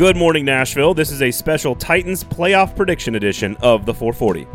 Good 0.00 0.16
morning, 0.16 0.46
Nashville. 0.46 0.94
This 0.94 1.10
is 1.10 1.20
a 1.20 1.30
special 1.30 1.74
Titans 1.74 2.24
playoff 2.24 2.74
prediction 2.74 3.16
edition 3.16 3.54
of 3.60 3.84
the 3.84 3.92
440. 3.92 4.46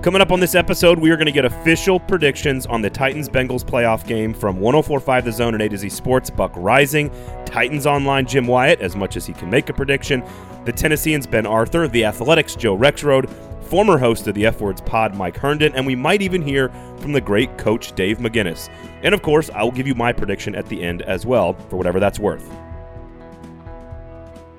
Coming 0.00 0.22
up 0.22 0.32
on 0.32 0.40
this 0.40 0.54
episode, 0.54 0.98
we 0.98 1.10
are 1.10 1.16
going 1.16 1.26
to 1.26 1.32
get 1.32 1.44
official 1.44 2.00
predictions 2.00 2.64
on 2.64 2.80
the 2.80 2.88
Titans 2.88 3.28
Bengals 3.28 3.62
playoff 3.62 4.06
game 4.06 4.32
from 4.32 4.58
1045 4.58 5.26
The 5.26 5.32
Zone 5.32 5.52
and 5.52 5.62
A 5.62 5.68
to 5.68 5.76
Z 5.76 5.90
Sports, 5.90 6.30
Buck 6.30 6.54
Reising, 6.54 7.12
Titans 7.44 7.86
Online 7.86 8.24
Jim 8.24 8.46
Wyatt, 8.46 8.80
as 8.80 8.96
much 8.96 9.18
as 9.18 9.26
he 9.26 9.34
can 9.34 9.50
make 9.50 9.68
a 9.68 9.74
prediction, 9.74 10.24
the 10.64 10.72
Tennesseans 10.72 11.26
Ben 11.26 11.44
Arthur, 11.44 11.88
the 11.88 12.06
Athletics 12.06 12.56
Joe 12.56 12.74
Rexrode, 12.74 13.28
former 13.66 13.98
host 13.98 14.26
of 14.26 14.34
the 14.34 14.46
F 14.46 14.60
Words 14.60 14.80
pod 14.80 15.14
Mike 15.14 15.36
Herndon, 15.36 15.74
and 15.74 15.86
we 15.86 15.94
might 15.94 16.22
even 16.22 16.42
hear 16.42 16.70
from 16.98 17.12
the 17.12 17.20
great 17.20 17.58
coach 17.58 17.92
Dave 17.92 18.18
McGinnis. 18.18 18.70
And 19.02 19.14
of 19.14 19.22
course, 19.22 19.50
I 19.50 19.62
will 19.62 19.72
give 19.72 19.86
you 19.86 19.94
my 19.94 20.12
prediction 20.12 20.54
at 20.54 20.66
the 20.66 20.82
end 20.82 21.02
as 21.02 21.26
well, 21.26 21.54
for 21.68 21.76
whatever 21.76 22.00
that's 22.00 22.18
worth. 22.18 22.48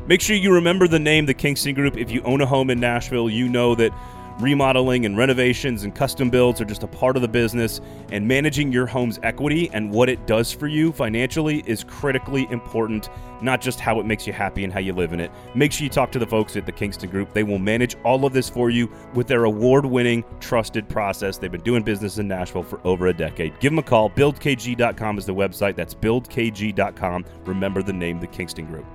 Make 0.08 0.22
sure 0.22 0.36
you 0.36 0.54
remember 0.54 0.88
the 0.88 1.00
name, 1.00 1.26
the 1.26 1.34
Kingston 1.34 1.74
Group. 1.74 1.98
If 1.98 2.12
you 2.12 2.22
own 2.24 2.40
a 2.40 2.46
home 2.46 2.70
in 2.70 2.80
Nashville, 2.80 3.30
you 3.30 3.50
know 3.50 3.76
that 3.76 3.92
remodeling 4.40 5.06
and 5.06 5.18
renovations 5.18 5.84
and 5.84 5.94
custom 5.94 6.30
builds 6.30 6.62
are 6.62 6.66
just 6.66 6.84
a 6.84 6.88
part 6.88 7.16
of 7.16 7.22
the 7.22 7.28
business, 7.28 7.82
and 8.12 8.28
managing 8.28 8.72
your 8.72 8.86
home's 8.86 9.20
equity 9.24 9.70
and 9.74 9.92
what 9.92 10.10
it 10.10 10.26
does 10.28 10.52
for 10.52 10.68
you 10.68 10.92
financially 10.92 11.64
is 11.66 11.84
critically 11.84 12.48
important, 12.52 13.10
not 13.42 13.62
just 13.62 13.80
how 13.80 14.00
it 14.00 14.06
makes 14.06 14.28
you 14.28 14.34
happy 14.34 14.64
and 14.64 14.72
how 14.72 14.80
you 14.80 14.94
live 14.94 15.14
in 15.14 15.20
it. 15.20 15.32
Make 15.56 15.72
sure 15.72 15.84
you 15.84 15.90
talk 15.90 16.12
to 16.12 16.20
the 16.20 16.28
folks 16.28 16.56
at 16.56 16.66
the 16.66 16.72
Kingston 16.72 17.10
Group. 17.10 17.34
They 17.34 17.44
will 17.44 17.60
manage 17.60 17.96
all 18.04 18.26
of 18.26 18.34
this 18.34 18.50
for 18.50 18.70
you 18.70 18.92
with 19.14 19.28
their 19.28 19.46
award 19.46 19.86
winning, 19.86 20.24
trusted 20.40 20.88
process. 20.88 21.38
They've 21.38 21.52
been 21.52 21.62
doing 21.62 21.84
business 21.84 22.18
in 22.18 22.28
Nashville 22.28 22.64
for 22.64 22.80
over 22.84 23.08
a 23.08 23.14
decade. 23.14 23.60
Give 23.60 23.72
them 23.72 23.80
a 23.80 23.84
call. 23.84 24.10
BuildKG.com 24.10 25.18
is 25.18 25.26
the 25.26 25.36
website. 25.36 25.76
That's 25.76 25.94
BuildKG.com. 25.96 27.26
Remember 27.46 27.82
the 27.82 27.94
name, 27.94 28.20
the 28.20 28.28
Kingston 28.28 28.66
Group. 28.66 28.86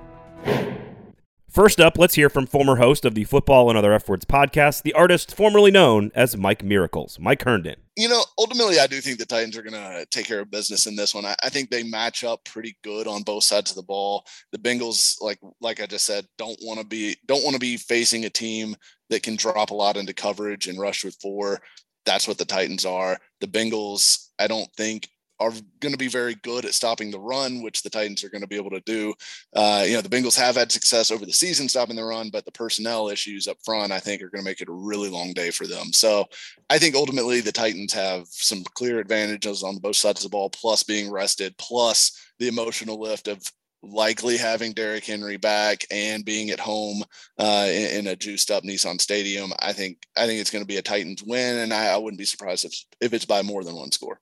First 1.53 1.79
up, 1.79 1.99
let's 1.99 2.15
hear 2.15 2.29
from 2.31 2.47
former 2.47 2.77
host 2.77 3.05
of 3.05 3.13
the 3.13 3.25
Football 3.25 3.69
and 3.69 3.77
Other 3.77 3.93
F 3.93 4.09
Words 4.09 4.25
podcast, 4.25 4.81
the 4.81 4.93
artist 4.93 5.35
formerly 5.35 5.69
known 5.69 6.11
as 6.15 6.35
Mike 6.35 6.63
Miracles, 6.63 7.19
Mike 7.19 7.43
Herndon. 7.43 7.75
You 7.95 8.09
know, 8.09 8.23
ultimately, 8.39 8.79
I 8.79 8.87
do 8.87 8.99
think 8.99 9.19
the 9.19 9.25
Titans 9.27 9.55
are 9.55 9.61
going 9.61 9.73
to 9.73 10.03
take 10.09 10.25
care 10.25 10.39
of 10.39 10.49
business 10.49 10.87
in 10.87 10.95
this 10.95 11.13
one. 11.13 11.25
I, 11.25 11.35
I, 11.43 11.49
think 11.49 11.69
they 11.69 11.83
match 11.83 12.23
up 12.23 12.43
pretty 12.43 12.75
good 12.83 13.05
on 13.05 13.21
both 13.21 13.43
sides 13.43 13.69
of 13.69 13.75
the 13.75 13.83
ball. 13.83 14.25
The 14.51 14.57
Bengals, 14.57 15.21
like 15.21 15.37
like 15.61 15.79
I 15.79 15.85
just 15.85 16.07
said, 16.07 16.25
don't 16.39 16.57
want 16.63 16.79
to 16.79 16.85
be 16.87 17.17
don't 17.27 17.43
want 17.43 17.53
to 17.53 17.59
be 17.59 17.77
facing 17.77 18.25
a 18.25 18.31
team 18.31 18.75
that 19.11 19.21
can 19.21 19.35
drop 19.35 19.69
a 19.69 19.75
lot 19.75 19.95
into 19.95 20.11
coverage 20.15 20.67
and 20.67 20.79
rush 20.79 21.05
with 21.05 21.19
four. 21.21 21.61
That's 22.03 22.27
what 22.27 22.39
the 22.39 22.45
Titans 22.45 22.83
are. 22.83 23.19
The 23.41 23.47
Bengals, 23.47 24.29
I 24.39 24.47
don't 24.47 24.71
think 24.75 25.07
are 25.43 25.51
going 25.79 25.91
to 25.91 25.97
be 25.97 26.07
very 26.07 26.35
good 26.35 26.65
at 26.65 26.73
stopping 26.73 27.11
the 27.11 27.19
run, 27.19 27.61
which 27.61 27.83
the 27.83 27.89
Titans 27.89 28.23
are 28.23 28.29
going 28.29 28.41
to 28.41 28.47
be 28.47 28.55
able 28.55 28.69
to 28.71 28.79
do. 28.81 29.13
Uh, 29.53 29.83
you 29.85 29.93
know, 29.93 30.01
the 30.01 30.09
Bengals 30.09 30.37
have 30.37 30.55
had 30.55 30.71
success 30.71 31.11
over 31.11 31.25
the 31.25 31.33
season 31.33 31.67
stopping 31.67 31.95
the 31.95 32.03
run, 32.03 32.29
but 32.29 32.45
the 32.45 32.51
personnel 32.51 33.09
issues 33.09 33.47
up 33.47 33.57
front, 33.63 33.91
I 33.91 33.99
think, 33.99 34.21
are 34.21 34.29
going 34.29 34.43
to 34.43 34.49
make 34.49 34.61
it 34.61 34.69
a 34.69 34.73
really 34.73 35.09
long 35.09 35.33
day 35.33 35.51
for 35.51 35.67
them. 35.67 35.91
So 35.91 36.25
I 36.69 36.79
think 36.79 36.95
ultimately 36.95 37.41
the 37.41 37.51
Titans 37.51 37.93
have 37.93 38.25
some 38.29 38.63
clear 38.73 38.99
advantages 38.99 39.63
on 39.63 39.77
both 39.77 39.97
sides 39.97 40.23
of 40.23 40.31
the 40.31 40.35
ball, 40.35 40.49
plus 40.49 40.83
being 40.83 41.11
rested, 41.11 41.57
plus 41.57 42.17
the 42.39 42.47
emotional 42.47 42.99
lift 42.99 43.27
of 43.27 43.43
likely 43.83 44.37
having 44.37 44.71
Derrick 44.71 45.05
Henry 45.05 45.37
back 45.37 45.85
and 45.91 46.23
being 46.23 46.49
at 46.49 46.59
home 46.59 47.03
uh, 47.37 47.67
in, 47.69 47.99
in, 47.99 48.07
a 48.07 48.15
juiced 48.15 48.49
up 48.49 48.63
Nissan 48.63 48.99
Stadium. 48.99 49.51
I 49.59 49.73
think 49.73 50.07
I 50.15 50.25
think 50.25 50.39
it's 50.39 50.49
going 50.49 50.63
to 50.63 50.67
be 50.67 50.77
a 50.77 50.81
Titans 50.81 51.21
win, 51.21 51.57
and 51.57 51.73
I, 51.73 51.87
I 51.87 51.97
wouldn't 51.97 52.17
be 52.17 52.25
surprised 52.25 52.65
if 52.65 52.73
if 53.01 53.13
it's 53.13 53.25
by 53.25 53.41
more 53.41 53.63
than 53.63 53.75
one 53.75 53.91
score. 53.91 54.19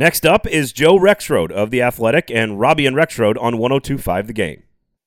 Next 0.00 0.24
up 0.24 0.46
is 0.46 0.72
Joe 0.72 0.98
Rexrode 0.98 1.52
of 1.52 1.70
The 1.70 1.82
Athletic 1.82 2.30
and 2.30 2.58
Robbie 2.58 2.86
and 2.86 2.96
Rexrode 2.96 3.36
on 3.38 3.58
1025 3.58 4.28
The 4.28 4.32
Game. 4.32 4.62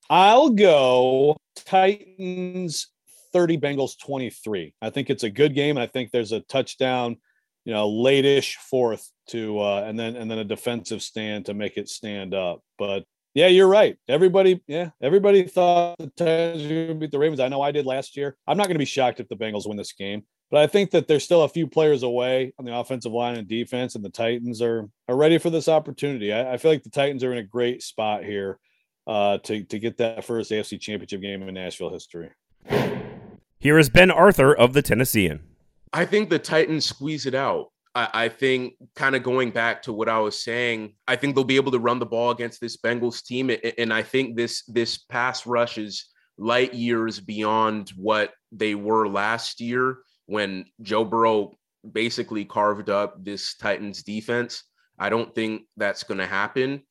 I'll 0.08 0.52
go 0.52 1.36
Titans 1.56 2.90
30, 3.34 3.58
Bengals 3.58 3.98
23. 4.00 4.76
I 4.84 4.92
think 4.92 5.10
it's 5.10 5.24
a 5.24 5.32
good 5.32 5.56
game. 5.56 5.80
I 5.80 5.88
think 5.88 6.12
there's 6.12 6.32
a 6.32 6.42
touchdown, 6.42 7.18
you 7.66 7.74
know, 7.74 7.90
late-ish 7.90 8.58
fourth 8.58 9.10
to 9.30 9.60
uh, 9.62 9.84
and 9.84 9.98
then 9.98 10.16
and 10.16 10.30
then 10.30 10.38
a 10.38 10.44
defensive 10.44 11.02
stand 11.02 11.48
to 11.48 11.56
make 11.56 11.76
it 11.78 11.90
stand 11.90 12.36
up. 12.36 12.62
But 12.78 13.06
yeah, 13.34 13.48
you're 13.48 13.68
right. 13.68 13.98
Everybody, 14.08 14.62
yeah, 14.68 14.92
everybody 15.02 15.42
thought 15.42 15.96
the 15.98 16.12
Titans 16.16 16.68
to 16.68 16.94
beat 16.94 17.10
the 17.10 17.18
Ravens. 17.18 17.40
I 17.40 17.48
know 17.48 17.64
I 17.64 17.72
did 17.72 17.88
last 17.88 18.16
year. 18.16 18.38
I'm 18.46 18.58
not 18.58 18.68
going 18.68 18.76
to 18.76 18.80
be 18.80 18.86
shocked 18.86 19.20
if 19.20 19.28
the 19.28 19.38
Bengals 19.38 19.68
win 19.68 19.76
this 19.76 19.94
game. 19.94 20.22
But 20.54 20.62
I 20.62 20.68
think 20.68 20.92
that 20.92 21.08
there's 21.08 21.24
still 21.24 21.42
a 21.42 21.50
few 21.50 21.66
players 21.66 22.04
away 22.04 22.54
on 22.60 22.66
the 22.66 22.78
offensive 22.78 23.12
line 23.12 23.38
and 23.38 23.48
defense, 23.48 23.96
and 23.96 24.06
the 24.06 24.10
Titans 24.12 24.62
are 24.62 24.88
are 25.10 25.18
ready 25.18 25.40
for 25.40 25.50
this 25.50 25.68
opportunity. 25.68 26.32
I, 26.32 26.54
I 26.54 26.58
feel 26.58 26.70
like 26.70 26.84
the 26.84 26.92
Titans 26.92 27.24
are 27.24 27.32
in 27.32 27.40
a 27.40 27.44
great 27.44 27.82
spot 27.82 28.24
here 28.24 28.60
uh, 29.08 29.40
to 29.40 29.64
to 29.64 29.80
get 29.80 29.98
that 29.98 30.24
first 30.24 30.52
AFC 30.52 30.80
Championship 30.80 31.22
game 31.22 31.42
in 31.42 31.56
Nashville 31.56 31.90
history. 31.90 32.30
Here 33.58 33.80
is 33.80 33.90
Ben 33.90 34.12
Arthur 34.12 34.56
of 34.56 34.74
the 34.74 34.84
Tennessean. 34.84 35.40
I 35.92 36.06
think 36.06 36.30
the 36.30 36.38
Titans 36.38 36.86
squeeze 36.86 37.26
it 37.26 37.34
out. 37.34 37.72
I, 37.96 38.10
I 38.14 38.30
think, 38.30 38.76
kind 38.96 39.16
of 39.16 39.24
going 39.24 39.50
back 39.50 39.82
to 39.84 39.94
what 39.94 40.08
I 40.08 40.20
was 40.20 40.40
saying, 40.40 40.94
I 41.08 41.16
think 41.16 41.34
they'll 41.34 41.46
be 41.46 41.56
able 41.56 41.72
to 41.72 41.80
run 41.80 41.98
the 41.98 42.06
ball 42.06 42.30
against 42.30 42.62
this 42.62 42.78
Bengals 42.78 43.26
team, 43.26 43.50
and 43.80 43.92
I 43.92 44.04
think 44.04 44.38
this 44.38 44.62
this 44.66 45.00
pass 45.00 45.48
rush 45.48 45.80
is 45.80 46.10
light 46.38 46.76
years 46.76 47.20
beyond 47.20 47.92
what 47.96 48.34
they 48.52 48.76
were 48.76 49.08
last 49.08 49.60
year 49.60 49.98
when 50.26 50.66
Joe 50.82 51.06
Burrow 51.06 51.58
basically 51.92 52.46
carved 52.46 52.90
up 52.90 53.24
this 53.24 53.56
Titans 53.56 54.04
defense. 54.04 54.64
I 55.00 55.10
don't 55.10 55.34
think 55.34 55.64
that's 55.76 56.04
going 56.04 56.20
to 56.20 56.28
happen. 56.28 56.84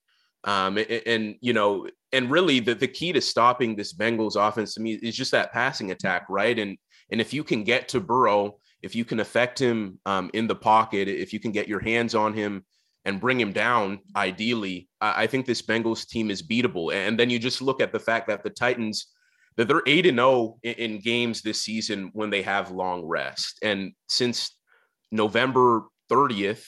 Um, 0.45 0.77
and, 0.77 1.03
and, 1.07 1.35
you 1.41 1.53
know, 1.53 1.89
and 2.13 2.31
really 2.31 2.61
the, 2.61 2.75
the 2.75 2.89
key 2.89 3.13
to 3.13 3.21
stopping 3.21 3.75
this 3.75 3.95
Bengals 3.95 4.37
offense 4.37 4.75
to 4.75 4.81
me 4.81 4.95
is 4.95 5.17
just 5.17 5.31
that 5.31 5.53
passing 5.53 5.93
attack, 5.93 6.27
right? 6.29 6.59
And 6.59 6.77
and 7.11 7.21
if 7.21 7.33
you 7.33 7.45
can 7.45 7.63
get 7.63 7.89
to 7.89 8.01
Burrow, 8.01 8.59
if 8.81 8.97
you 8.97 9.05
can 9.05 9.21
affect 9.21 9.59
him 9.59 9.99
um, 10.07 10.31
in 10.33 10.47
the 10.47 10.55
pocket, 10.55 11.09
if 11.09 11.33
you 11.33 11.39
can 11.39 11.53
get 11.53 11.69
your 11.69 11.81
hands 11.81 12.15
on 12.15 12.33
him 12.33 12.65
and 13.05 13.21
bring 13.21 13.39
him 13.39 13.53
down, 13.53 14.01
ideally, 14.17 14.89
I, 15.01 15.25
I 15.25 15.27
think 15.27 15.45
this 15.45 15.63
Bengals 15.63 16.09
team 16.09 16.31
is 16.31 16.43
beatable. 16.43 16.93
And 16.93 17.19
then 17.19 17.29
you 17.29 17.39
just 17.39 17.61
look 17.61 17.83
at 17.83 17.93
the 17.93 18.01
fact 18.01 18.29
that 18.29 18.43
the 18.43 18.51
Titans 18.51 19.09
that 19.57 19.69
they're 19.69 19.83
8 19.87 20.07
and 20.07 20.19
0 20.19 20.59
in 20.63 20.99
games 20.99 21.43
this 21.43 21.63
season 21.63 22.11
when 22.13 22.31
they 22.31 22.43
have 22.43 22.71
long 22.71 23.05
rest. 23.05 23.59
And 23.63 23.93
since 24.09 24.57
November 25.11 25.85
30th, 26.11 26.65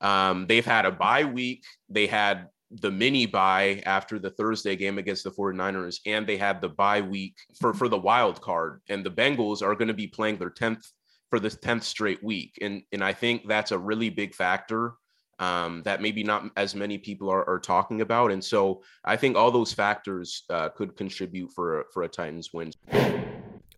um, 0.00 0.46
they've 0.46 0.64
had 0.64 0.86
a 0.86 0.92
bye 0.92 1.24
week. 1.24 1.64
They 1.88 2.06
had 2.06 2.48
the 2.70 2.90
mini 2.90 3.26
bye 3.26 3.82
after 3.84 4.18
the 4.18 4.30
Thursday 4.30 4.76
game 4.76 4.98
against 4.98 5.24
the 5.24 5.30
49ers, 5.30 5.98
and 6.06 6.26
they 6.26 6.36
had 6.36 6.60
the 6.60 6.68
bye 6.68 7.00
week 7.00 7.34
for, 7.60 7.74
for 7.74 7.88
the 7.88 7.98
wild 7.98 8.40
card. 8.40 8.80
And 8.88 9.04
the 9.04 9.10
Bengals 9.10 9.62
are 9.62 9.74
going 9.74 9.88
to 9.88 9.94
be 9.94 10.06
playing 10.06 10.38
their 10.38 10.50
10th 10.50 10.84
for 11.30 11.40
the 11.40 11.48
10th 11.48 11.82
straight 11.82 12.22
week. 12.22 12.58
And, 12.60 12.82
and 12.92 13.02
I 13.02 13.12
think 13.12 13.46
that's 13.46 13.72
a 13.72 13.78
really 13.78 14.10
big 14.10 14.34
factor 14.34 14.94
um, 15.40 15.82
that 15.84 16.02
maybe 16.02 16.22
not 16.22 16.50
as 16.56 16.74
many 16.74 16.98
people 16.98 17.30
are, 17.30 17.48
are, 17.48 17.58
talking 17.58 18.02
about. 18.02 18.30
And 18.30 18.44
so 18.44 18.82
I 19.04 19.16
think 19.16 19.36
all 19.36 19.50
those 19.50 19.72
factors 19.72 20.44
uh, 20.50 20.68
could 20.68 20.96
contribute 20.96 21.50
for, 21.52 21.86
for 21.92 22.02
a 22.02 22.08
Titans 22.08 22.52
win. 22.52 22.72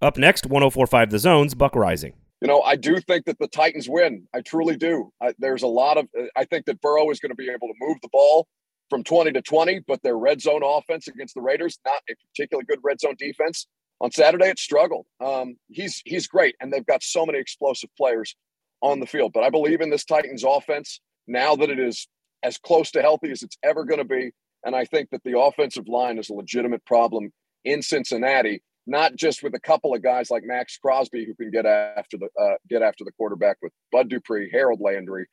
Up 0.03 0.19
next, 0.19 0.47
1045 0.47 1.11
The 1.11 1.19
Zones, 1.21 1.55
Buck 1.55 1.75
Reising. 1.75 2.13
You 2.41 2.49
know, 2.49 2.61
I 2.63 2.75
do 2.75 2.99
think 3.01 3.27
that 3.27 3.39
the 3.39 3.47
Titans 3.47 3.89
win. 3.89 4.27
I 4.35 4.41
truly 4.41 4.77
do. 4.77 5.13
I, 5.23 5.33
there's 5.39 5.63
a 5.63 5.69
lot 5.69 5.97
of, 5.97 6.09
I 6.37 6.45
think 6.45 6.67
that 6.67 6.81
Burrow 6.81 7.09
is 7.11 7.21
going 7.21 7.31
to 7.31 7.37
be 7.37 7.49
able 7.49 7.69
to 7.69 7.75
move 7.81 7.99
the 8.03 8.09
ball 8.13 8.49
from 8.91 9.05
20 9.05 9.31
to 9.33 9.41
20, 9.41 9.85
but 9.87 10.03
their 10.03 10.19
red 10.19 10.43
zone 10.43 10.63
offense 10.65 11.07
against 11.07 11.37
the 11.37 11.41
Raiders, 11.41 11.79
not 11.87 12.01
a 12.11 12.15
particularly 12.31 12.67
good 12.69 12.81
red 12.83 12.99
zone 13.01 13.15
defense. 13.17 13.69
On 14.01 14.11
Saturday, 14.11 14.49
it 14.49 14.59
struggled. 14.59 15.07
Um, 15.25 15.55
he's 15.69 16.03
he's 16.05 16.27
great, 16.27 16.57
and 16.61 16.73
they've 16.73 16.85
got 16.85 17.05
so 17.05 17.25
many 17.25 17.39
explosive 17.39 17.89
players 17.97 18.35
on 18.81 18.99
the 18.99 19.07
field. 19.07 19.33
But 19.33 19.45
I 19.45 19.51
believe 19.51 19.81
in 19.81 19.91
this 19.91 20.05
Titans 20.05 20.43
offense 20.43 21.01
now 21.27 21.57
that 21.57 21.71
it 21.71 21.79
is 21.79 22.09
as 22.43 22.59
close 22.59 22.91
to 22.93 23.03
healthy 23.03 23.31
as 23.31 23.43
it's 23.43 23.59
ever 23.63 23.85
going 23.85 23.99
to 23.99 24.05
be. 24.05 24.33
And 24.65 24.75
I 24.75 24.85
think 24.85 25.11
that 25.11 25.23
the 25.25 25.39
offensive 25.39 25.89
line 25.89 26.19
is 26.19 26.31
a 26.31 26.35
legitimate 26.35 26.85
problem 26.85 27.33
in 27.65 27.83
Cincinnati, 27.83 28.63
not 28.87 29.17
just 29.17 29.43
with 29.43 29.55
a 29.55 29.61
couple 29.61 29.95
of 29.95 30.03
guys 30.03 30.31
like 30.31 30.43
Maxx 30.45 30.77
Crosby 30.79 31.25
who 31.25 31.35
can 31.35 31.51
get 31.51 31.67
after 31.67 32.17
the 32.17 32.29
uh, 32.41 32.55
get 32.69 32.83
after 32.83 33.05
the 33.05 33.13
quarterback 33.13 33.57
with 33.63 33.73
Bud 33.91 34.09
Dupree, 34.09 34.51
Harold 34.53 34.81
Landry, 34.81 35.27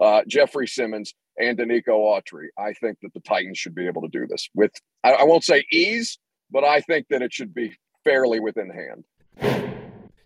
uh, 0.00 0.22
Jeffrey 0.26 0.66
Simmons, 0.66 1.14
and 1.38 1.58
Denico 1.58 1.90
Autry. 1.90 2.46
I 2.58 2.72
think 2.74 2.98
that 3.02 3.12
the 3.14 3.20
Titans 3.20 3.58
should 3.58 3.74
be 3.74 3.86
able 3.86 4.02
to 4.02 4.08
do 4.08 4.26
this 4.26 4.48
with 4.54 4.72
I, 5.04 5.12
I 5.12 5.24
won't 5.24 5.44
say 5.44 5.64
ease, 5.72 6.18
but 6.50 6.64
I 6.64 6.80
think 6.80 7.06
that 7.10 7.22
it 7.22 7.32
should 7.32 7.54
be 7.54 7.76
fairly 8.04 8.40
within 8.40 8.70
hand. 8.70 9.75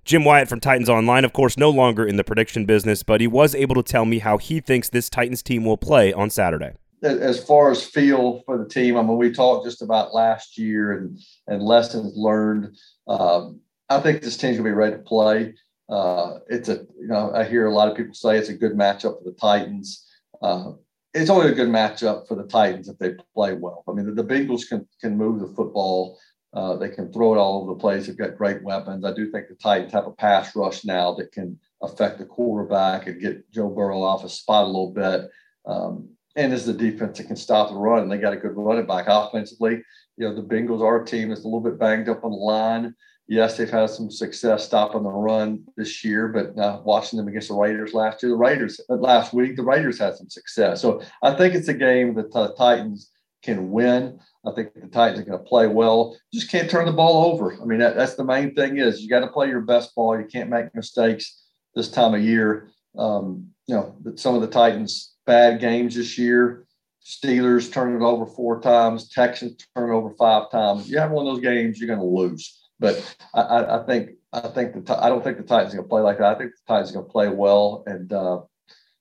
Jim 0.04 0.24
Wyatt 0.24 0.48
from 0.48 0.60
Titans 0.60 0.88
Online, 0.88 1.24
of 1.24 1.32
course, 1.32 1.56
no 1.56 1.70
longer 1.70 2.06
in 2.06 2.16
the 2.16 2.24
prediction 2.24 2.64
business, 2.64 3.02
but 3.02 3.20
he 3.20 3.26
was 3.26 3.54
able 3.54 3.74
to 3.74 3.82
tell 3.82 4.04
me 4.04 4.18
how 4.18 4.38
he 4.38 4.60
thinks 4.60 4.88
this 4.88 5.10
Titans 5.10 5.42
team 5.42 5.64
will 5.64 5.76
play 5.76 6.12
on 6.12 6.30
Saturday. 6.30 6.72
As 7.02 7.42
far 7.42 7.70
as 7.70 7.84
feel 7.84 8.42
for 8.44 8.58
the 8.58 8.68
team, 8.68 8.96
I 8.96 9.02
mean, 9.02 9.16
we 9.16 9.32
talked 9.32 9.64
just 9.64 9.80
about 9.80 10.14
last 10.14 10.58
year 10.58 10.92
and, 10.92 11.18
and 11.46 11.62
lessons 11.62 12.12
learned. 12.16 12.76
Um, 13.08 13.60
I 13.88 14.00
think 14.00 14.22
this 14.22 14.36
team's 14.36 14.58
to 14.58 14.62
be 14.62 14.70
ready 14.70 14.96
to 14.96 15.02
play. 15.02 15.54
Uh, 15.90 16.38
it's 16.48 16.68
a 16.68 16.86
you 16.98 17.08
know 17.08 17.32
I 17.34 17.44
hear 17.44 17.66
a 17.66 17.74
lot 17.74 17.88
of 17.88 17.96
people 17.96 18.14
say 18.14 18.38
it's 18.38 18.48
a 18.48 18.54
good 18.54 18.72
matchup 18.72 19.18
for 19.18 19.24
the 19.24 19.36
Titans. 19.40 20.06
Uh, 20.40 20.72
it's 21.12 21.30
only 21.30 21.50
a 21.50 21.54
good 21.54 21.68
matchup 21.68 22.28
for 22.28 22.36
the 22.36 22.46
Titans 22.46 22.88
if 22.88 22.96
they 22.98 23.14
play 23.34 23.54
well. 23.54 23.82
I 23.88 23.92
mean, 23.92 24.06
the, 24.06 24.22
the 24.22 24.24
Bengals 24.24 24.68
can 24.68 24.86
can 25.00 25.16
move 25.16 25.40
the 25.40 25.52
football. 25.56 26.18
Uh, 26.52 26.76
they 26.76 26.88
can 26.88 27.12
throw 27.12 27.34
it 27.34 27.38
all 27.38 27.62
over 27.62 27.74
the 27.74 27.80
place. 27.80 28.06
They've 28.06 28.16
got 28.16 28.36
great 28.36 28.62
weapons. 28.62 29.04
I 29.04 29.12
do 29.12 29.30
think 29.30 29.48
the 29.48 29.54
Titans 29.54 29.92
have 29.92 30.06
a 30.06 30.12
pass 30.12 30.54
rush 30.56 30.84
now 30.84 31.14
that 31.14 31.32
can 31.32 31.58
affect 31.82 32.18
the 32.18 32.24
quarterback 32.24 33.06
and 33.06 33.20
get 33.20 33.50
Joe 33.52 33.68
Burrow 33.68 34.02
off 34.02 34.22
his 34.22 34.32
spot 34.32 34.64
a 34.64 34.66
little 34.66 34.90
bit. 34.90 35.30
Um, 35.64 36.08
and 36.36 36.52
is 36.52 36.64
the 36.66 36.72
defense 36.72 37.18
that 37.18 37.26
can 37.26 37.36
stop 37.36 37.70
the 37.70 37.76
run. 37.76 38.02
And 38.02 38.10
they 38.10 38.18
got 38.18 38.32
a 38.32 38.36
good 38.36 38.56
running 38.56 38.86
back 38.86 39.06
offensively. 39.08 39.82
You 40.16 40.28
know, 40.28 40.34
the 40.34 40.42
Bengals 40.42 40.82
are 40.82 41.02
a 41.02 41.06
team 41.06 41.28
that's 41.28 41.42
a 41.42 41.44
little 41.44 41.60
bit 41.60 41.78
banged 41.78 42.08
up 42.08 42.24
on 42.24 42.30
the 42.30 42.36
line. 42.36 42.94
Yes, 43.26 43.56
they've 43.56 43.70
had 43.70 43.90
some 43.90 44.10
success 44.10 44.64
stopping 44.64 45.04
the 45.04 45.08
run 45.08 45.64
this 45.76 46.04
year, 46.04 46.28
but 46.28 46.58
uh, 46.60 46.80
watching 46.84 47.16
them 47.16 47.28
against 47.28 47.48
the 47.48 47.54
Raiders 47.54 47.94
last 47.94 48.22
year, 48.22 48.30
the 48.30 48.36
Raiders 48.36 48.80
uh, 48.90 48.96
last 48.96 49.32
week, 49.32 49.54
the 49.54 49.62
Raiders 49.62 50.00
had 50.00 50.16
some 50.16 50.28
success. 50.28 50.82
So 50.82 51.00
I 51.22 51.34
think 51.34 51.54
it's 51.54 51.68
a 51.68 51.74
game 51.74 52.14
that 52.14 52.32
the 52.32 52.52
Titans 52.54 53.10
can 53.42 53.70
win. 53.70 54.18
I 54.46 54.52
think 54.52 54.74
the 54.74 54.86
Titans 54.88 55.20
are 55.20 55.30
going 55.30 55.38
to 55.38 55.44
play 55.44 55.66
well. 55.66 56.16
Just 56.32 56.50
can't 56.50 56.70
turn 56.70 56.86
the 56.86 56.92
ball 56.92 57.32
over. 57.32 57.60
I 57.60 57.64
mean, 57.64 57.78
that, 57.80 57.96
that's 57.96 58.14
the 58.14 58.24
main 58.24 58.54
thing 58.54 58.78
is 58.78 59.02
you 59.02 59.08
got 59.08 59.20
to 59.20 59.28
play 59.28 59.48
your 59.48 59.60
best 59.60 59.94
ball. 59.94 60.18
You 60.18 60.26
can't 60.26 60.50
make 60.50 60.74
mistakes 60.74 61.44
this 61.74 61.90
time 61.90 62.14
of 62.14 62.22
year. 62.22 62.70
Um, 62.96 63.48
you 63.66 63.74
know, 63.74 63.94
some 64.16 64.34
of 64.34 64.40
the 64.40 64.48
Titans 64.48 65.14
bad 65.26 65.60
games 65.60 65.94
this 65.94 66.18
year. 66.18 66.66
Steelers 67.04 67.72
turn 67.72 67.96
it 67.96 68.04
over 68.04 68.26
four 68.26 68.60
times. 68.60 69.08
Texans 69.08 69.56
turn 69.74 69.90
it 69.90 69.94
over 69.94 70.10
five 70.18 70.50
times. 70.50 70.88
You 70.88 70.98
have 70.98 71.10
one 71.10 71.26
of 71.26 71.34
those 71.34 71.42
games, 71.42 71.78
you're 71.78 71.86
going 71.86 71.98
to 71.98 72.04
lose. 72.04 72.60
But 72.78 73.16
I, 73.34 73.78
I, 73.78 73.84
think 73.86 74.10
I 74.32 74.48
think 74.48 74.86
the 74.86 75.04
I 75.04 75.08
don't 75.08 75.22
think 75.22 75.36
the 75.36 75.42
Titans 75.42 75.74
are 75.74 75.78
going 75.78 75.88
to 75.88 75.90
play 75.90 76.02
like 76.02 76.18
that. 76.18 76.34
I 76.34 76.38
think 76.38 76.52
the 76.52 76.72
Titans 76.72 76.90
are 76.90 76.94
going 76.94 77.06
to 77.06 77.12
play 77.12 77.28
well 77.28 77.84
and 77.86 78.12
uh, 78.12 78.40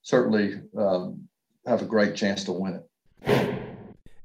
certainly 0.01 0.61
um, 0.77 1.27
have 1.65 1.81
a 1.81 1.85
great 1.85 2.15
chance 2.15 2.43
to 2.45 2.51
win 2.51 2.81
it. 3.25 3.68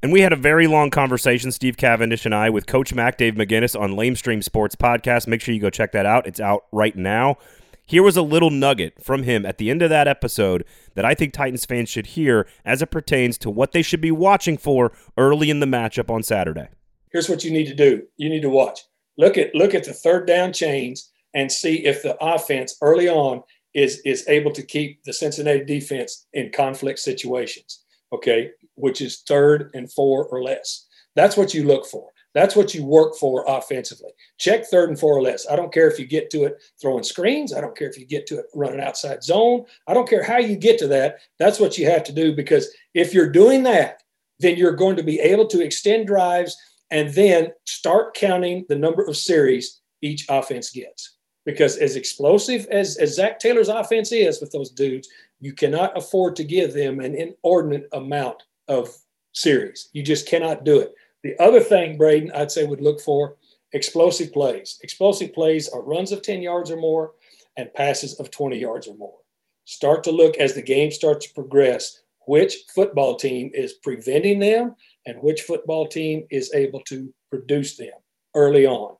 And 0.04 0.12
we 0.12 0.20
had 0.20 0.34
a 0.34 0.36
very 0.36 0.66
long 0.66 0.90
conversation, 0.90 1.50
Steve 1.50 1.78
Cavendish 1.78 2.26
and 2.26 2.34
I, 2.34 2.50
with 2.50 2.66
Coach 2.66 2.92
Mac 2.92 3.16
Dave 3.16 3.36
McGinnis 3.36 3.74
on 3.74 3.92
Lamestream 3.92 4.44
Sports 4.44 4.76
Podcast. 4.76 5.26
Make 5.26 5.40
sure 5.40 5.54
you 5.54 5.60
go 5.62 5.70
check 5.70 5.92
that 5.92 6.04
out. 6.04 6.26
It's 6.26 6.40
out 6.40 6.66
right 6.72 6.94
now. 6.94 7.38
Here 7.86 8.02
was 8.02 8.18
a 8.18 8.20
little 8.20 8.50
nugget 8.50 9.02
from 9.02 9.22
him 9.22 9.46
at 9.46 9.56
the 9.56 9.70
end 9.70 9.80
of 9.80 9.88
that 9.88 10.06
episode 10.06 10.66
that 10.94 11.06
I 11.06 11.14
think 11.14 11.32
Titans 11.32 11.64
fans 11.64 11.88
should 11.88 12.08
hear 12.08 12.46
as 12.66 12.82
it 12.82 12.90
pertains 12.90 13.38
to 13.38 13.50
what 13.50 13.72
they 13.72 13.80
should 13.80 14.02
be 14.02 14.10
watching 14.10 14.58
for 14.58 14.92
early 15.16 15.48
in 15.48 15.60
the 15.60 15.66
matchup 15.66 16.10
on 16.10 16.22
Saturday. 16.22 16.68
Here's 17.10 17.30
what 17.30 17.42
you 17.42 17.50
need 17.50 17.68
to 17.68 17.74
do. 17.74 18.02
You 18.18 18.28
need 18.28 18.42
to 18.42 18.50
watch. 18.50 18.80
Look 19.16 19.38
at 19.38 19.54
look 19.54 19.74
at 19.74 19.84
the 19.84 19.94
third 19.94 20.26
down 20.26 20.52
chains 20.52 21.10
and 21.32 21.50
see 21.50 21.76
if 21.86 22.02
the 22.02 22.22
offense 22.22 22.76
early 22.82 23.08
on 23.08 23.42
is 23.72 24.02
is 24.04 24.28
able 24.28 24.52
to 24.52 24.62
keep 24.62 25.02
the 25.04 25.14
Cincinnati 25.14 25.64
defense 25.64 26.26
in 26.34 26.52
conflict 26.52 26.98
situations. 26.98 27.84
Okay, 28.12 28.50
which 28.74 29.00
is 29.00 29.20
third 29.20 29.70
and 29.74 29.90
four 29.90 30.26
or 30.26 30.42
less. 30.42 30.86
That's 31.14 31.36
what 31.36 31.54
you 31.54 31.64
look 31.64 31.86
for. 31.86 32.10
That's 32.34 32.56
what 32.56 32.74
you 32.74 32.84
work 32.84 33.14
for 33.14 33.44
offensively. 33.46 34.10
Check 34.38 34.66
third 34.66 34.88
and 34.88 34.98
four 34.98 35.16
or 35.16 35.22
less. 35.22 35.46
I 35.48 35.54
don't 35.54 35.72
care 35.72 35.88
if 35.88 36.00
you 36.00 36.06
get 36.06 36.30
to 36.30 36.44
it 36.44 36.60
throwing 36.80 37.04
screens. 37.04 37.54
I 37.54 37.60
don't 37.60 37.76
care 37.76 37.88
if 37.88 37.96
you 37.96 38.04
get 38.04 38.26
to 38.26 38.38
it 38.40 38.46
running 38.54 38.80
outside 38.80 39.22
zone. 39.22 39.64
I 39.86 39.94
don't 39.94 40.08
care 40.08 40.24
how 40.24 40.38
you 40.38 40.56
get 40.56 40.78
to 40.80 40.88
that. 40.88 41.18
That's 41.38 41.60
what 41.60 41.78
you 41.78 41.88
have 41.88 42.02
to 42.04 42.12
do 42.12 42.34
because 42.34 42.68
if 42.92 43.14
you're 43.14 43.30
doing 43.30 43.62
that, 43.62 44.02
then 44.40 44.56
you're 44.56 44.72
going 44.72 44.96
to 44.96 45.04
be 45.04 45.20
able 45.20 45.46
to 45.46 45.62
extend 45.62 46.08
drives 46.08 46.56
and 46.90 47.14
then 47.14 47.52
start 47.66 48.14
counting 48.14 48.66
the 48.68 48.76
number 48.76 49.04
of 49.04 49.16
series 49.16 49.80
each 50.02 50.26
offense 50.28 50.70
gets. 50.70 51.16
Because 51.46 51.76
as 51.76 51.94
explosive 51.94 52.66
as, 52.70 52.96
as 52.96 53.14
Zac 53.14 53.38
Taylor's 53.38 53.68
offense 53.68 54.10
is 54.10 54.40
with 54.40 54.50
those 54.50 54.70
dudes, 54.70 55.08
you 55.40 55.52
cannot 55.52 55.96
afford 55.96 56.34
to 56.36 56.44
give 56.44 56.72
them 56.72 57.00
an 57.00 57.14
inordinate 57.14 57.88
amount 57.92 58.42
of 58.68 58.88
series. 59.32 59.88
You 59.92 60.02
just 60.02 60.28
cannot 60.28 60.64
do 60.64 60.80
it. 60.80 60.92
The 61.22 61.38
other 61.42 61.60
thing, 61.60 61.96
Braden, 61.96 62.32
I'd 62.32 62.52
say 62.52 62.64
would 62.64 62.80
look 62.80 63.00
for 63.00 63.36
explosive 63.72 64.32
plays. 64.32 64.78
Explosive 64.82 65.32
plays 65.32 65.68
are 65.68 65.82
runs 65.82 66.12
of 66.12 66.22
10 66.22 66.42
yards 66.42 66.70
or 66.70 66.76
more 66.76 67.12
and 67.56 67.72
passes 67.74 68.14
of 68.20 68.30
20 68.30 68.58
yards 68.58 68.86
or 68.86 68.96
more. 68.96 69.18
Start 69.64 70.04
to 70.04 70.12
look 70.12 70.36
as 70.36 70.54
the 70.54 70.62
game 70.62 70.90
starts 70.90 71.26
to 71.26 71.34
progress 71.34 72.02
which 72.26 72.56
football 72.74 73.16
team 73.16 73.50
is 73.54 73.74
preventing 73.74 74.38
them 74.38 74.74
and 75.06 75.18
which 75.20 75.42
football 75.42 75.86
team 75.86 76.26
is 76.30 76.52
able 76.54 76.80
to 76.80 77.12
produce 77.30 77.76
them 77.76 77.92
early 78.34 78.66
on. 78.66 78.96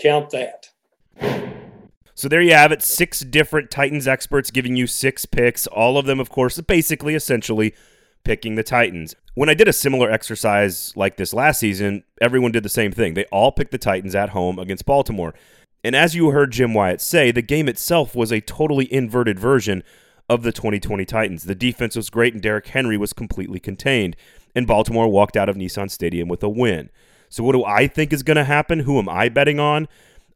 Count 0.00 0.30
that. 0.30 0.68
So 2.14 2.28
there 2.28 2.40
you 2.40 2.54
have 2.54 2.72
it. 2.72 2.82
Six 2.82 3.20
different 3.20 3.70
Titans 3.70 4.08
experts 4.08 4.50
giving 4.50 4.76
you 4.76 4.86
six 4.86 5.26
picks. 5.26 5.66
All 5.66 5.98
of 5.98 6.06
them, 6.06 6.18
of 6.18 6.30
course, 6.30 6.58
basically, 6.62 7.14
essentially 7.14 7.74
picking 8.26 8.56
the 8.56 8.64
Titans. 8.64 9.14
When 9.34 9.48
I 9.48 9.54
did 9.54 9.68
a 9.68 9.72
similar 9.72 10.10
exercise 10.10 10.92
like 10.96 11.16
this 11.16 11.32
last 11.32 11.60
season, 11.60 12.02
everyone 12.20 12.50
did 12.50 12.64
the 12.64 12.68
same 12.68 12.90
thing. 12.90 13.14
They 13.14 13.24
all 13.26 13.52
picked 13.52 13.70
the 13.70 13.78
Titans 13.78 14.16
at 14.16 14.30
home 14.30 14.58
against 14.58 14.84
Baltimore. 14.84 15.32
And 15.84 15.94
as 15.94 16.16
you 16.16 16.30
heard 16.30 16.50
Jim 16.50 16.74
Wyatt 16.74 17.00
say, 17.00 17.30
the 17.30 17.40
game 17.40 17.68
itself 17.68 18.16
was 18.16 18.32
a 18.32 18.40
totally 18.40 18.92
inverted 18.92 19.38
version 19.38 19.84
of 20.28 20.42
the 20.42 20.50
2020 20.50 21.04
Titans. 21.04 21.44
The 21.44 21.54
defense 21.54 21.94
was 21.94 22.10
great 22.10 22.34
and 22.34 22.42
Derrick 22.42 22.66
Henry 22.66 22.98
was 22.98 23.12
completely 23.12 23.60
contained 23.60 24.16
and 24.56 24.66
Baltimore 24.66 25.06
walked 25.06 25.36
out 25.36 25.48
of 25.48 25.54
Nissan 25.54 25.88
Stadium 25.88 26.26
with 26.26 26.42
a 26.42 26.48
win. 26.48 26.90
So, 27.28 27.44
what 27.44 27.52
do 27.52 27.64
I 27.64 27.86
think 27.86 28.12
is 28.12 28.24
going 28.24 28.38
to 28.38 28.44
happen? 28.44 28.80
Who 28.80 28.98
am 28.98 29.08
I 29.08 29.28
betting 29.28 29.60
on? 29.60 29.86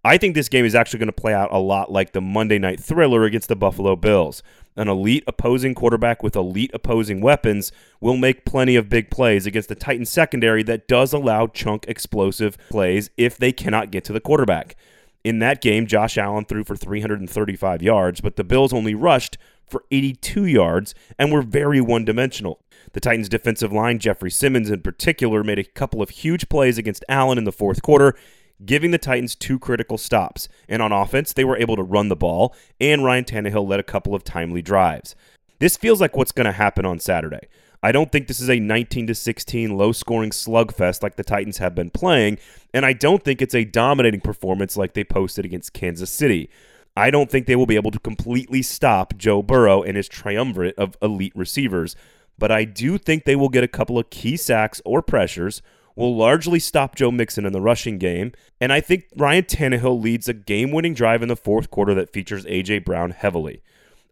I 0.03 0.17
think 0.17 0.35
this 0.35 0.49
game 0.49 0.65
is 0.65 0.75
actually 0.75 1.01
going 1.01 1.09
to 1.09 1.13
play 1.13 1.35
out 1.35 1.53
a 1.53 1.59
lot 1.59 1.93
like 1.93 2.13
the 2.13 2.23
Monday 2.23 2.59
night 2.59 2.81
thriller 2.81 3.25
against 3.25 3.49
the 3.49 3.57
Buffalo 3.57 3.97
Bills. 3.97 4.43
An 4.75 4.89
elite 4.89 5.25
opposing 5.27 5.75
quarterback 5.75 6.23
with 6.23 6.35
elite 6.35 6.71
opposing 6.73 7.21
weapons 7.21 7.71
will 8.01 8.17
make 8.17 8.47
plenty 8.47 8.77
of 8.77 8.89
big 8.89 9.11
plays 9.11 9.45
against 9.45 9.69
the 9.69 9.75
Titans 9.75 10.09
secondary 10.09 10.63
that 10.63 10.89
does 10.89 11.13
allow 11.13 11.49
chunk 11.49 11.85
explosive 11.87 12.57
plays 12.71 13.11
if 13.19 13.37
they 13.37 13.53
cannot 13.53 13.91
get 13.91 14.03
to 14.05 14.15
the 14.15 14.21
quarterback. 14.21 14.75
In 15.23 15.39
that 15.41 15.61
game, 15.61 15.87
Josh 15.87 16.17
Allen 16.17 16.47
threw 16.47 16.65
for 16.65 16.77
335 16.77 17.83
yards, 17.83 18.23
but 18.23 18.37
the 18.37 18.45
Bills 18.45 18.73
only 18.73 18.95
rushed 18.95 19.37
for 19.69 19.85
82 19.91 20.47
yards 20.47 20.95
and 21.19 21.31
were 21.31 21.43
very 21.43 21.81
one 21.81 22.07
dimensional. 22.07 22.63
The 22.93 23.01
Titans' 23.01 23.29
defensive 23.29 23.73
line, 23.73 23.99
Jeffrey 23.99 24.31
Simmons 24.31 24.71
in 24.71 24.81
particular, 24.81 25.45
made 25.45 25.59
a 25.59 25.65
couple 25.65 26.01
of 26.01 26.09
huge 26.09 26.49
plays 26.49 26.79
against 26.79 27.05
Allen 27.07 27.37
in 27.37 27.45
the 27.45 27.53
fourth 27.53 27.83
quarter, 27.83 28.17
giving 28.65 28.91
the 28.91 28.99
Titans 28.99 29.35
two 29.35 29.59
critical 29.59 29.99
stops. 29.99 30.49
And 30.69 30.83
on 30.83 30.93
offense, 30.93 31.33
they 31.33 31.45
were 31.45 31.57
able 31.57 31.77
to 31.77 31.83
run 31.83 32.09
the 32.09 32.17
ball, 32.17 32.55
and 32.81 33.05
Ryan 33.05 33.25
Tannehill 33.25 33.69
led 33.69 33.81
a 33.81 33.85
couple 33.85 34.15
of 34.15 34.25
timely 34.25 34.63
drives. 34.63 35.15
This 35.59 35.77
feels 35.77 36.01
like 36.01 36.17
what's 36.17 36.33
going 36.33 36.47
to 36.47 36.53
happen 36.53 36.87
on 36.87 37.01
Saturday. 37.01 37.49
I 37.83 37.93
don't 37.93 38.13
think 38.13 38.29
this 38.29 38.41
is 38.41 38.51
a 38.51 38.61
19 38.61 39.07
to 39.07 39.15
16 39.15 39.77
low 39.77 39.93
scoring 39.93 40.31
slugfest 40.31 41.03
like 41.03 41.17
the 41.17 41.25
Titans 41.25 41.59
have 41.59 41.75
been 41.75 41.91
playing, 41.91 42.39
and 42.75 42.85
I 42.85 42.93
don't 42.93 43.25
think 43.25 43.41
it's 43.41 43.55
a 43.55 43.65
dominating 43.65 44.21
performance 44.21 44.77
like 44.77 44.93
they 44.93 45.05
posted 45.05 45.45
against 45.45 45.73
Kansas 45.73 46.11
City. 46.11 46.51
I 46.97 47.11
don't 47.11 47.31
think 47.31 47.47
they 47.47 47.57
will 47.57 47.67
be 47.67 47.77
able 47.77 47.91
to 47.93 47.99
completely 47.99 48.63
stop 48.63 49.17
Joe 49.17 49.43
Burrow 49.43 49.83
and 49.83 49.97
his 49.97 50.09
triumvirate 50.09 50.79
of 50.79 50.97
elite 51.01 51.33
receivers, 51.35 51.97
but 52.39 52.51
I 52.51 52.65
do 52.65 52.99
think 52.99 53.25
they 53.25 53.37
will 53.37 53.49
get 53.49 53.65
a 53.65 53.69
couple 53.69 53.99
of 53.99 54.11
key 54.11 54.37
sacks 54.37 54.83
or 54.85 55.01
pressures, 55.01 55.63
will 55.97 56.17
largely 56.17 56.59
stop 56.59 56.95
Joe 56.95 57.11
Mixon 57.11 57.47
in 57.47 57.53
the 57.53 57.61
rushing 57.61 57.99
game, 57.99 58.33
and 58.61 58.73
I 58.73 58.81
think 58.81 59.05
Ryan 59.17 59.45
Tannehill 59.45 60.01
leads 60.01 60.29
a 60.29 60.35
game 60.35 60.71
winning 60.73 60.95
drive 60.95 61.23
in 61.23 61.29
the 61.29 61.37
fourth 61.37 61.71
quarter 61.71 61.95
that 61.95 62.13
features 62.13 62.47
A.J. 62.47 62.81
Brown 62.81 63.11
heavily. 63.11 63.63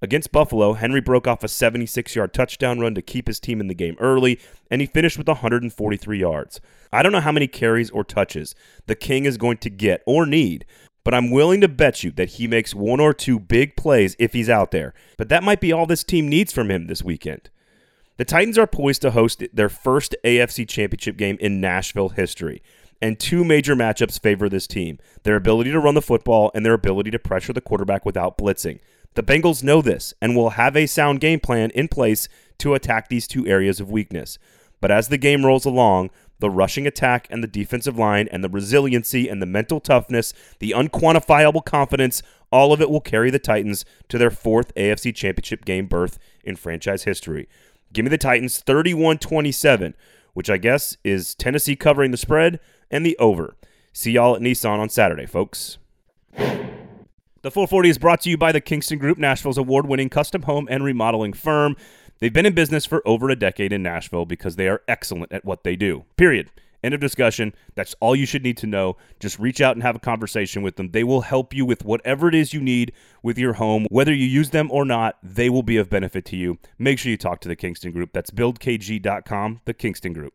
Against 0.01 0.31
Buffalo, 0.31 0.75
Henry 0.75 1.01
broke 1.01 1.27
off 1.27 1.43
a 1.43 1.49
76 1.49 2.15
yard 2.15 2.33
touchdown 2.33 2.79
run 2.79 2.95
to 2.95 3.03
keep 3.03 3.27
his 3.27 3.41
team 3.41 3.61
in 3.61 3.67
the 3.67 3.75
game 3.75 3.97
early, 3.99 4.39
and 4.71 4.81
he 4.81 4.87
finished 4.87 5.19
with 5.19 5.27
143 5.27 6.19
yards. 6.19 6.61
I 6.93 7.03
don't 7.03 7.13
know 7.13 7.21
how 7.21 7.33
many 7.33 7.49
carries 7.49 7.91
or 7.91 8.05
touches 8.05 8.55
the 8.87 8.95
King 8.95 9.25
is 9.25 9.37
going 9.37 9.59
to 9.59 9.71
get 9.71 10.03
or 10.07 10.25
need, 10.25 10.65
but 11.03 11.15
I'm 11.15 11.31
willing 11.31 11.61
to 11.63 11.69
bet 11.69 12.05
you 12.05 12.11
that 12.13 12.31
he 12.31 12.47
makes 12.47 12.75
one 12.75 13.01
or 13.01 13.13
two 13.13 13.41
big 13.41 13.77
plays 13.77 14.15
if 14.19 14.35
he's 14.35 14.49
out 14.49 14.71
there. 14.71 14.95
But 15.17 15.31
that 15.31 15.43
might 15.43 15.61
be 15.61 15.73
all 15.73 15.87
this 15.87 16.05
team 16.05 16.29
needs 16.29 16.53
from 16.53 16.71
him 16.71 16.87
this 16.87 17.03
weekend. 17.03 17.51
The 18.19 18.25
Titans 18.25 18.59
are 18.59 18.67
poised 18.67 19.03
to 19.03 19.13
host 19.13 19.45
their 19.53 19.69
first 19.69 20.17
AFC 20.25 20.69
championship 20.69 21.17
game 21.17 21.39
in 21.41 21.61
Nashville 21.61 22.09
history. 22.09 22.63
And 23.01 23.17
two 23.17 23.45
major 23.45 23.77
matchups 23.77 24.21
favor 24.21 24.49
this 24.49 24.67
team 24.67 24.99
their 25.23 25.37
ability 25.37 25.71
to 25.71 25.79
run 25.79 25.95
the 25.95 26.03
football 26.03 26.51
and 26.53 26.67
their 26.67 26.75
ability 26.75 27.13
to 27.13 27.19
pressure 27.21 27.53
the 27.53 27.61
quarterback 27.61 28.05
without 28.05 28.37
blitzing. 28.37 28.81
The 29.15 29.23
Bengals 29.23 29.63
know 29.63 29.81
this 29.81 30.15
and 30.21 30.35
will 30.35 30.51
have 30.51 30.77
a 30.77 30.87
sound 30.87 31.21
game 31.21 31.39
plan 31.39 31.71
in 31.71 31.87
place 31.87 32.29
to 32.59 32.75
attack 32.75 33.09
these 33.09 33.29
two 33.29 33.47
areas 33.47 33.79
of 33.79 33.89
weakness. 33.89 34.37
But 34.81 34.91
as 34.91 35.09
the 35.09 35.19
game 35.19 35.47
rolls 35.47 35.65
along, 35.65 36.11
the 36.41 36.51
rushing 36.51 36.89
attack 36.89 37.29
and 37.31 37.43
the 37.43 37.49
defensive 37.49 37.97
line 37.97 38.29
and 38.33 38.43
the 38.43 38.49
resiliency 38.49 39.29
and 39.29 39.41
the 39.41 39.47
mental 39.47 39.79
toughness, 39.79 40.35
the 40.59 40.73
unquantifiable 40.73 41.65
confidence, 41.65 42.23
all 42.51 42.73
of 42.73 42.81
it 42.81 42.91
will 42.91 43.01
carry 43.01 43.31
the 43.31 43.39
Titans 43.39 43.85
to 44.09 44.19
their 44.19 44.31
fourth 44.31 44.75
AFC 44.75 45.15
Championship 45.15 45.65
game 45.65 45.87
berth 45.87 46.19
in 46.45 46.57
franchise 46.57 47.05
history. 47.05 47.49
Give 47.93 48.05
me 48.05 48.11
the 48.11 48.19
Titans 48.19 48.59
31 48.61 49.19
27, 49.19 49.95
which 50.35 50.51
I 50.51 50.57
guess 50.57 50.97
is 51.05 51.35
Tennessee 51.35 51.77
covering 51.77 52.11
the 52.11 52.17
spread 52.17 52.61
and 52.91 53.05
the 53.05 53.17
over. 53.19 53.57
See 53.93 54.13
y'all 54.13 54.37
at 54.37 54.43
Nissan 54.43 54.79
on 54.79 54.89
Saturday, 54.89 55.27
folks. 55.27 55.79
The 57.43 57.53
440 57.53 57.89
is 57.89 57.99
brought 57.99 58.21
to 58.23 58.31
you 58.31 58.37
by 58.37 58.53
the 58.53 58.61
Kingston 58.61 58.99
Group, 58.99 59.17
Nashville's 59.17 59.59
award 59.59 59.87
winning 59.87 60.09
custom 60.09 60.43
home 60.43 60.67
and 60.71 60.85
remodeling 60.85 61.33
firm. 61.33 61.77
They've 62.19 62.33
been 62.33 62.47
in 62.47 62.55
business 62.55 62.85
for 62.85 63.01
over 63.07 63.31
a 63.31 63.37
decade 63.37 63.73
in 63.73 63.83
Nashville 63.83 64.27
because 64.27 64.57
they 64.57 64.69
are 64.69 64.83
excellent 64.89 65.33
at 65.33 65.45
what 65.45 65.63
they 65.63 65.77
do. 65.77 66.05
Period. 66.17 66.51
End 66.83 66.95
of 66.95 67.01
discussion. 67.01 67.55
That's 67.75 67.95
all 68.01 68.15
you 68.15 68.27
should 68.27 68.43
need 68.43 68.57
to 68.59 68.67
know. 68.67 68.97
Just 69.19 69.39
reach 69.39 69.61
out 69.61 69.75
and 69.77 69.83
have 69.83 69.97
a 69.97 70.01
conversation 70.01 70.63
with 70.63 70.77
them. 70.77 70.91
They 70.91 71.05
will 71.05 71.23
help 71.23 71.53
you 71.53 71.67
with 71.67 71.85
whatever 71.85 72.29
it 72.29 72.35
is 72.35 72.55
you 72.55 72.61
need 72.61 72.93
with 73.23 73.39
your 73.39 73.55
home. 73.55 73.87
Whether 73.91 74.15
you 74.15 74.27
use 74.27 74.51
them 74.51 74.71
or 74.71 74.85
not, 74.85 75.19
they 75.23 75.51
will 75.51 75.63
be 75.65 75.77
of 75.77 75.91
benefit 75.91 76.25
to 76.27 76.37
you. 76.37 76.59
Make 76.79 76.99
sure 76.99 77.11
you 77.11 77.17
talk 77.17 77.41
to 77.41 77.49
the 77.49 77.57
Kingston 77.57 77.93
Group. 77.93 78.11
That's 78.13 78.31
buildkg.com, 78.31 79.61
the 79.65 79.75
Kingston 79.75 80.13
Group. 80.13 80.35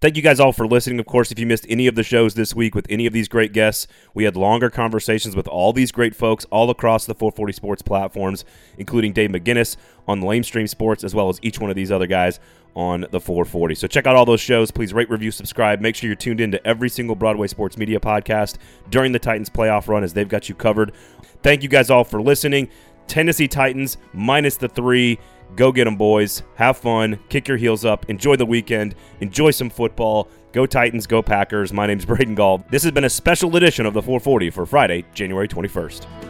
Thank 0.00 0.16
you 0.16 0.22
guys 0.22 0.40
all 0.40 0.54
for 0.54 0.66
listening. 0.66 0.98
Of 0.98 1.04
course, 1.04 1.30
if 1.30 1.38
you 1.38 1.44
missed 1.44 1.66
any 1.68 1.86
of 1.86 1.94
the 1.94 2.02
shows 2.02 2.32
this 2.32 2.54
week 2.54 2.74
with 2.74 2.86
any 2.88 3.04
of 3.04 3.12
these 3.12 3.28
great 3.28 3.52
guests, 3.52 3.86
we 4.14 4.24
had 4.24 4.34
longer 4.34 4.70
conversations 4.70 5.36
with 5.36 5.46
all 5.46 5.74
these 5.74 5.92
great 5.92 6.16
folks 6.16 6.46
all 6.46 6.70
across 6.70 7.04
the 7.04 7.14
440 7.14 7.52
Sports 7.52 7.82
platforms, 7.82 8.46
including 8.78 9.12
Dave 9.12 9.28
McGinnis 9.28 9.76
on 10.08 10.22
Lamestream 10.22 10.66
Sports, 10.66 11.04
as 11.04 11.14
well 11.14 11.28
as 11.28 11.38
each 11.42 11.60
one 11.60 11.68
of 11.68 11.76
these 11.76 11.92
other 11.92 12.06
guys 12.06 12.40
on 12.74 13.06
the 13.10 13.20
440. 13.20 13.74
So 13.74 13.86
check 13.86 14.06
out 14.06 14.16
all 14.16 14.24
those 14.24 14.40
shows. 14.40 14.70
Please 14.70 14.92
rate, 14.92 15.10
review, 15.10 15.30
subscribe. 15.30 15.80
Make 15.80 15.96
sure 15.96 16.08
you're 16.08 16.16
tuned 16.16 16.40
in 16.40 16.50
to 16.52 16.66
every 16.66 16.88
single 16.88 17.16
Broadway 17.16 17.46
Sports 17.46 17.76
Media 17.76 18.00
podcast 18.00 18.56
during 18.90 19.12
the 19.12 19.18
Titans 19.18 19.50
playoff 19.50 19.88
run 19.88 20.04
as 20.04 20.12
they've 20.12 20.28
got 20.28 20.48
you 20.48 20.54
covered. 20.54 20.92
Thank 21.42 21.62
you 21.62 21.68
guys 21.68 21.90
all 21.90 22.04
for 22.04 22.20
listening. 22.20 22.68
Tennessee 23.06 23.48
Titans 23.48 23.98
minus 24.12 24.56
the 24.56 24.68
three. 24.68 25.18
Go 25.56 25.72
get 25.72 25.84
them, 25.84 25.96
boys. 25.96 26.42
Have 26.54 26.78
fun. 26.78 27.18
Kick 27.28 27.48
your 27.48 27.56
heels 27.56 27.84
up. 27.84 28.08
Enjoy 28.08 28.36
the 28.36 28.46
weekend. 28.46 28.94
Enjoy 29.20 29.50
some 29.50 29.68
football. 29.68 30.28
Go 30.52 30.64
Titans. 30.64 31.06
Go 31.06 31.22
Packers. 31.22 31.72
My 31.72 31.86
name's 31.86 32.04
Braden 32.04 32.36
Gall. 32.36 32.64
This 32.70 32.84
has 32.84 32.92
been 32.92 33.04
a 33.04 33.10
special 33.10 33.56
edition 33.56 33.84
of 33.86 33.94
the 33.94 34.02
440 34.02 34.50
for 34.50 34.64
Friday, 34.64 35.04
January 35.12 35.48
21st. 35.48 36.29